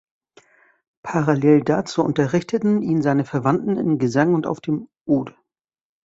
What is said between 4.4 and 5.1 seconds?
auf dem